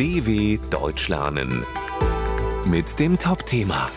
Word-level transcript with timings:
DW 0.00 0.58
Deutsch 0.70 1.08
lernen 1.08 1.62
mit 2.64 2.98
dem 2.98 3.18
Top-Thema 3.18 3.90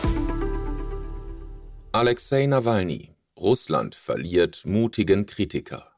Alexei 1.94 2.46
Nawalny. 2.46 3.16
Russland 3.40 3.96
verliert 3.96 4.66
mutigen 4.66 5.26
Kritiker. 5.26 5.94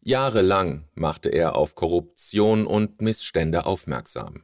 Jahrelang 0.00 0.88
machte 0.94 1.28
er 1.28 1.54
auf 1.54 1.76
Korruption 1.76 2.66
und 2.66 3.00
Missstände 3.00 3.64
aufmerksam. 3.64 4.42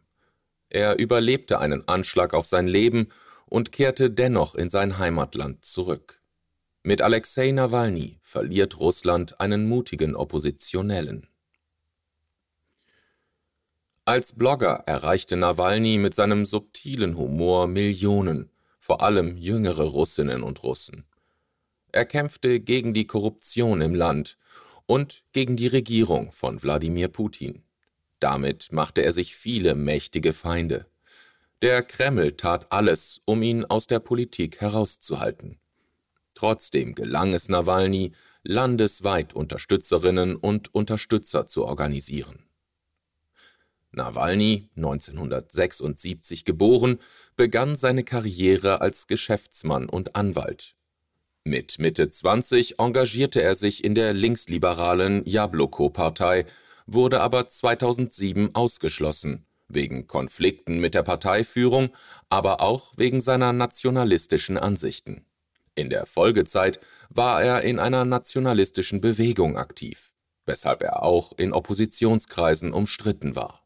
Er 0.69 1.01
überlebte 1.01 1.59
einen 1.59 1.89
Anschlag 1.89 2.33
auf 2.33 2.47
sein 2.47 2.69
Leben 2.69 3.09
und 3.47 3.73
kehrte 3.73 4.13
dennoch 4.13 4.55
in 4.55 4.71
sein 4.71 4.99
Heimatland 4.99 5.65
zurück. 5.65 6.23
Mit 6.85 7.03
Alexei 7.03 7.51
Nawalny 7.51 8.21
verliert 8.23 8.79
Russland 8.79 9.41
einen 9.41 9.69
mutigen 9.69 10.15
Oppositionellen. 10.15 11.30
Als 14.11 14.33
Blogger 14.33 14.83
erreichte 14.87 15.37
Nawalny 15.37 15.97
mit 15.99 16.17
seinem 16.17 16.45
subtilen 16.45 17.17
Humor 17.17 17.69
Millionen, 17.69 18.51
vor 18.81 19.03
allem 19.03 19.37
jüngere 19.37 19.85
Russinnen 19.85 20.43
und 20.43 20.65
Russen. 20.65 21.05
Er 21.93 22.05
kämpfte 22.07 22.59
gegen 22.59 22.93
die 22.93 23.07
Korruption 23.07 23.81
im 23.81 23.95
Land 23.95 24.37
und 24.87 25.23
gegen 25.31 25.55
die 25.55 25.69
Regierung 25.69 26.33
von 26.33 26.61
Wladimir 26.61 27.07
Putin. 27.07 27.63
Damit 28.19 28.73
machte 28.73 29.05
er 29.05 29.13
sich 29.13 29.37
viele 29.37 29.77
mächtige 29.77 30.33
Feinde. 30.33 30.87
Der 31.63 31.85
Kreml 31.85 32.33
tat 32.33 32.73
alles, 32.73 33.21
um 33.27 33.43
ihn 33.43 33.65
aus 33.65 33.87
der 33.87 34.01
Politik 34.01 34.61
herauszuhalten. 34.61 35.61
Trotzdem 36.35 36.97
gelang 36.97 37.33
es 37.33 37.49
Nawalny, 37.49 38.11
landesweit 38.43 39.35
Unterstützerinnen 39.35 40.35
und 40.35 40.75
Unterstützer 40.75 41.47
zu 41.47 41.65
organisieren. 41.65 42.50
Nawalny, 43.93 44.69
1976 44.77 46.45
geboren, 46.45 46.99
begann 47.37 47.77
seine 47.77 48.05
Karriere 48.05 48.81
als 48.81 49.07
Geschäftsmann 49.07 49.89
und 49.89 50.15
Anwalt. 50.17 50.75
Mit 51.45 51.79
Mitte 51.79 52.11
20 52.11 52.79
engagierte 52.79 53.43
er 53.43 53.55
sich 53.55 53.83
in 53.83 53.95
der 53.95 54.13
linksliberalen 54.13 55.25
Jabloko-Partei, 55.27 56.45
wurde 56.87 57.21
aber 57.21 57.49
2007 57.49 58.55
ausgeschlossen, 58.55 59.47
wegen 59.69 60.07
Konflikten 60.07 60.81
mit 60.81 60.95
der 60.95 61.03
Parteiführung, 61.03 61.91
aber 62.29 62.61
auch 62.61 62.93
wegen 62.97 63.21
seiner 63.21 63.53
nationalistischen 63.53 64.59
Ansichten. 64.59 65.25
In 65.75 65.89
der 65.89 66.05
Folgezeit 66.05 66.81
war 67.09 67.43
er 67.43 67.63
in 67.63 67.79
einer 67.79 68.05
nationalistischen 68.05 69.01
Bewegung 69.01 69.57
aktiv, 69.57 70.13
weshalb 70.47 70.83
er 70.83 71.03
auch 71.03 71.33
in 71.39 71.53
Oppositionskreisen 71.53 72.73
umstritten 72.73 73.35
war. 73.35 73.60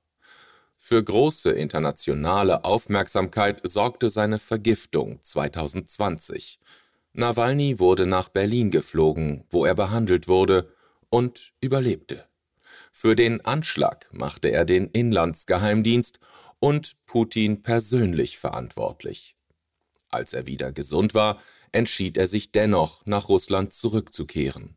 Für 0.87 1.03
große 1.03 1.51
internationale 1.51 2.63
Aufmerksamkeit 2.67 3.63
sorgte 3.63 4.11
seine 4.11 4.39
Vergiftung 4.39 5.19
2020. 5.23 6.59
Nawalny 7.15 7.79
wurde 7.79 8.05
nach 8.05 8.29
Berlin 8.29 8.71
geflogen, 8.71 9.45
wo 9.49 9.65
er 9.65 9.75
behandelt 9.75 10.29
wurde 10.29 10.71
und 11.09 11.55
überlebte. 11.63 12.27
Für 12.93 13.17
den 13.17 13.43
Anschlag 13.47 14.11
machte 14.13 14.51
er 14.51 14.67
den 14.67 14.91
Inlandsgeheimdienst 14.91 16.19
und 16.59 16.97
Putin 17.07 17.63
persönlich 17.63 18.37
verantwortlich. 18.37 19.37
Als 20.11 20.35
er 20.35 20.47
wieder 20.47 20.71
gesund 20.71 21.15
war, 21.15 21.41
entschied 21.73 22.19
er 22.19 22.27
sich 22.27 22.53
dennoch, 22.53 23.07
nach 23.07 23.31
Russland 23.31 23.73
zurückzukehren. 23.73 24.77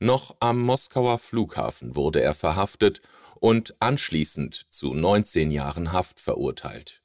Noch 0.00 0.36
am 0.38 0.60
Moskauer 0.60 1.18
Flughafen 1.18 1.96
wurde 1.96 2.20
er 2.20 2.34
verhaftet 2.34 3.00
und 3.40 3.74
anschließend 3.80 4.72
zu 4.72 4.94
19 4.94 5.50
Jahren 5.50 5.92
Haft 5.92 6.20
verurteilt. 6.20 7.02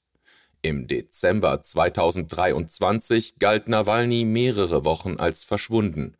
Im 0.61 0.87
Dezember 0.87 1.61
2023 1.61 3.39
galt 3.39 3.67
Nawalny 3.67 4.25
mehrere 4.25 4.85
Wochen 4.85 5.15
als 5.17 5.43
verschwunden. 5.43 6.15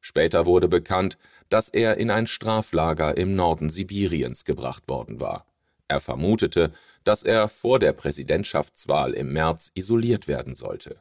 Später 0.00 0.46
wurde 0.46 0.66
bekannt, 0.66 1.18
dass 1.50 1.68
er 1.68 1.98
in 1.98 2.10
ein 2.10 2.26
Straflager 2.26 3.16
im 3.16 3.36
Norden 3.36 3.68
Sibiriens 3.68 4.44
gebracht 4.44 4.88
worden 4.88 5.20
war. 5.20 5.46
Er 5.88 6.00
vermutete, 6.00 6.72
dass 7.04 7.22
er 7.22 7.48
vor 7.48 7.78
der 7.78 7.92
Präsidentschaftswahl 7.92 9.12
im 9.12 9.32
März 9.32 9.70
isoliert 9.74 10.26
werden 10.26 10.54
sollte. 10.54 10.96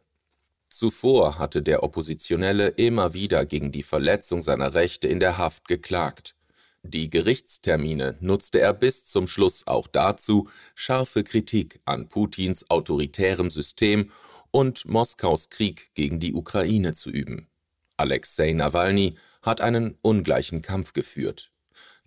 Zuvor 0.75 1.37
hatte 1.37 1.61
der 1.61 1.83
Oppositionelle 1.83 2.69
immer 2.69 3.13
wieder 3.13 3.45
gegen 3.45 3.71
die 3.71 3.83
Verletzung 3.83 4.41
seiner 4.41 4.73
Rechte 4.73 5.07
in 5.07 5.19
der 5.19 5.37
Haft 5.37 5.67
geklagt. 5.67 6.35
Die 6.81 7.11
Gerichtstermine 7.11 8.17
nutzte 8.21 8.59
er 8.59 8.73
bis 8.73 9.05
zum 9.05 9.27
Schluss 9.27 9.67
auch 9.67 9.85
dazu, 9.85 10.49
scharfe 10.73 11.23
Kritik 11.23 11.79
an 11.85 12.09
Putins 12.09 12.71
autoritärem 12.71 13.51
System 13.51 14.09
und 14.49 14.85
Moskaus 14.85 15.51
Krieg 15.51 15.93
gegen 15.93 16.19
die 16.19 16.33
Ukraine 16.33 16.95
zu 16.95 17.11
üben. 17.11 17.47
Alexei 17.95 18.51
Nawalny 18.53 19.15
hat 19.43 19.61
einen 19.61 19.99
ungleichen 20.01 20.63
Kampf 20.63 20.93
geführt. 20.93 21.51